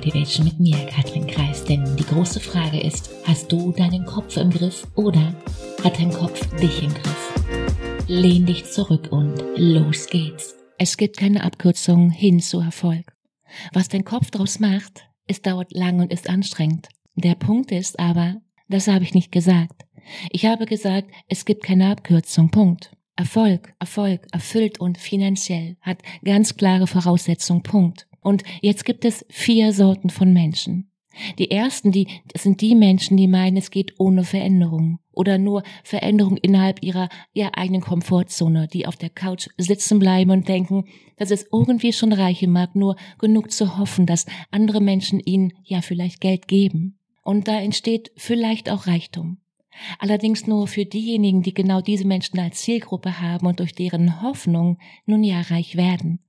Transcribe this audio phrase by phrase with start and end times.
[0.00, 1.62] Motivation mit mir, Katrin Kreis.
[1.62, 5.34] Denn die große Frage ist, hast du deinen Kopf im Griff oder
[5.84, 7.34] hat dein Kopf dich im Griff?
[8.08, 10.56] Lehn dich zurück und los geht's.
[10.78, 13.12] Es gibt keine Abkürzung hin zu Erfolg.
[13.74, 16.88] Was dein Kopf draus macht, es dauert lang und ist anstrengend.
[17.14, 18.36] Der Punkt ist aber,
[18.68, 19.84] das habe ich nicht gesagt.
[20.30, 22.50] Ich habe gesagt, es gibt keine Abkürzung.
[22.50, 22.96] Punkt.
[23.16, 27.62] Erfolg, Erfolg, erfüllt und finanziell hat ganz klare Voraussetzungen.
[27.62, 28.06] Punkt.
[28.20, 30.90] Und jetzt gibt es vier Sorten von Menschen.
[31.38, 35.64] Die ersten, die das sind die Menschen, die meinen, es geht ohne Veränderung oder nur
[35.82, 40.84] Veränderung innerhalb ihrer, ihrer eigenen Komfortzone, die auf der Couch sitzen bleiben und denken,
[41.16, 45.82] dass es irgendwie schon reichen mag, nur genug zu hoffen, dass andere Menschen ihnen ja
[45.82, 46.96] vielleicht Geld geben.
[47.22, 49.38] Und da entsteht vielleicht auch Reichtum.
[49.98, 54.78] Allerdings nur für diejenigen, die genau diese Menschen als Zielgruppe haben und durch deren Hoffnung
[55.06, 56.20] nun ja reich werden.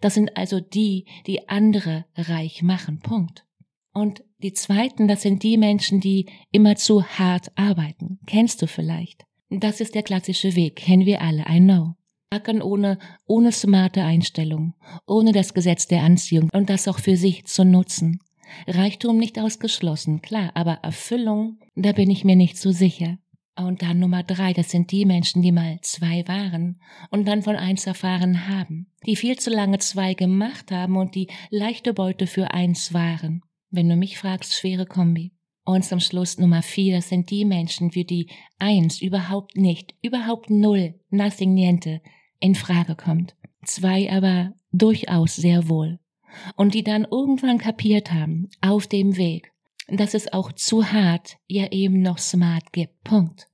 [0.00, 3.00] Das sind also die, die andere reich machen.
[3.00, 3.44] Punkt.
[3.92, 8.20] Und die zweiten, das sind die Menschen, die immer zu hart arbeiten.
[8.26, 9.24] Kennst du vielleicht?
[9.50, 11.94] Das ist der klassische Weg, kennen wir alle, I know.
[12.30, 14.74] Ackern ohne, ohne smarte Einstellung,
[15.06, 18.20] ohne das Gesetz der Anziehung und das auch für sich zu nutzen.
[18.66, 23.18] Reichtum nicht ausgeschlossen, klar, aber Erfüllung, da bin ich mir nicht so sicher.
[23.58, 27.56] Und dann Nummer drei, das sind die Menschen, die mal zwei waren und dann von
[27.56, 32.52] eins erfahren haben, die viel zu lange zwei gemacht haben und die leichte Beute für
[32.52, 33.42] eins waren.
[33.70, 35.32] Wenn du mich fragst, schwere Kombi.
[35.64, 40.50] Und zum Schluss Nummer vier, das sind die Menschen, für die eins überhaupt nicht, überhaupt
[40.50, 42.00] null, nothing niente,
[42.38, 43.34] in Frage kommt.
[43.64, 45.98] Zwei aber durchaus sehr wohl.
[46.56, 49.52] Und die dann irgendwann kapiert haben, auf dem Weg,
[49.88, 53.02] dass es auch zu hart ja eben noch smart gibt.
[53.04, 53.47] Punkt.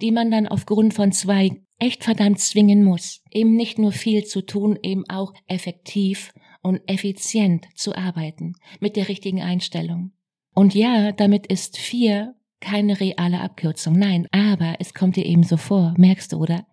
[0.00, 4.42] Die man dann aufgrund von zwei echt verdammt zwingen muss, eben nicht nur viel zu
[4.42, 10.12] tun, eben auch effektiv und effizient zu arbeiten, mit der richtigen Einstellung.
[10.54, 15.56] Und ja, damit ist vier keine reale Abkürzung, nein, aber es kommt dir eben so
[15.56, 16.66] vor, merkst du, oder?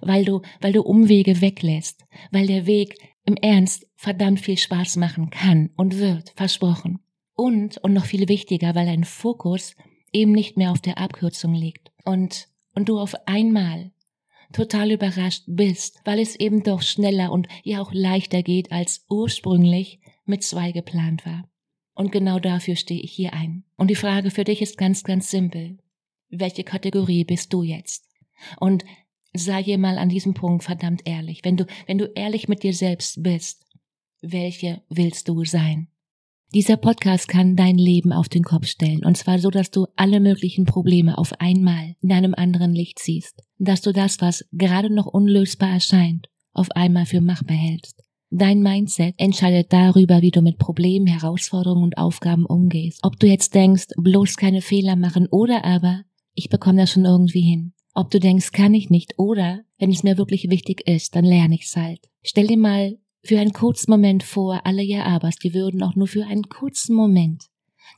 [0.00, 5.30] Weil du, weil du Umwege weglässt, weil der Weg im Ernst verdammt viel Spaß machen
[5.30, 6.98] kann und wird, versprochen.
[7.34, 9.76] Und, und noch viel wichtiger, weil dein Fokus
[10.12, 12.48] eben nicht mehr auf der Abkürzung liegt und,
[12.78, 13.90] und du auf einmal
[14.52, 19.98] total überrascht bist, weil es eben doch schneller und ja auch leichter geht, als ursprünglich
[20.26, 21.50] mit zwei geplant war.
[21.94, 23.64] Und genau dafür stehe ich hier ein.
[23.76, 25.78] Und die Frage für dich ist ganz, ganz simpel.
[26.30, 28.04] Welche Kategorie bist du jetzt?
[28.60, 28.84] Und
[29.34, 31.40] sei dir mal an diesem Punkt verdammt ehrlich.
[31.42, 33.66] Wenn du, wenn du ehrlich mit dir selbst bist,
[34.20, 35.88] welche willst du sein?
[36.54, 40.18] Dieser Podcast kann dein Leben auf den Kopf stellen, und zwar so, dass du alle
[40.18, 45.04] möglichen Probleme auf einmal in einem anderen Licht siehst, dass du das, was gerade noch
[45.04, 48.02] unlösbar erscheint, auf einmal für machbar hältst.
[48.30, 53.00] Dein Mindset entscheidet darüber, wie du mit Problemen, Herausforderungen und Aufgaben umgehst.
[53.02, 57.42] Ob du jetzt denkst, bloß keine Fehler machen oder aber, ich bekomme das schon irgendwie
[57.42, 57.74] hin.
[57.92, 61.56] Ob du denkst, kann ich nicht oder, wenn es mir wirklich wichtig ist, dann lerne
[61.56, 62.08] ich's halt.
[62.22, 66.06] Stell dir mal für einen kurzen Moment vor, alle ja abers, die würden auch nur
[66.06, 67.44] für einen kurzen Moment.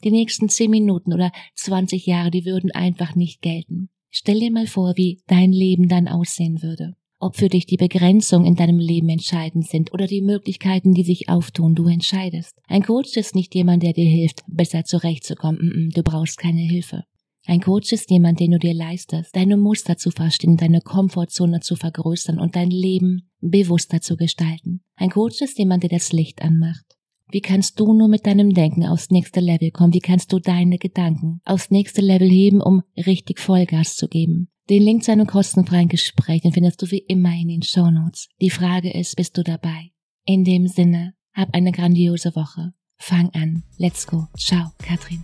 [0.05, 3.91] Die nächsten zehn Minuten oder zwanzig Jahre, die würden einfach nicht gelten.
[4.11, 6.97] Stell dir mal vor, wie dein Leben dann aussehen würde.
[7.19, 11.29] Ob für dich die Begrenzungen in deinem Leben entscheidend sind oder die Möglichkeiten, die sich
[11.29, 12.59] auftun, du entscheidest.
[12.67, 15.91] Ein Coach ist nicht jemand, der dir hilft, besser zurechtzukommen.
[15.95, 17.05] Du brauchst keine Hilfe.
[17.47, 21.75] Ein Coach ist jemand, den du dir leistest, deine Muster zu verstehen, deine Komfortzone zu
[21.75, 24.83] vergrößern und dein Leben bewusster zu gestalten.
[24.97, 26.85] Ein Coach ist jemand, der das Licht anmacht.
[27.33, 29.95] Wie kannst du nur mit deinem Denken aufs nächste Level kommen?
[29.95, 34.49] Wie kannst du deine Gedanken aufs nächste Level heben, um richtig Vollgas zu geben?
[34.69, 38.29] Den Link zu einem kostenfreien Gespräch, den findest du wie immer in den Show Notes.
[38.41, 39.91] Die Frage ist, bist du dabei?
[40.25, 42.73] In dem Sinne, hab eine grandiose Woche.
[42.99, 43.63] Fang an.
[43.79, 44.27] Let's go.
[44.37, 45.23] Ciao, Katrin.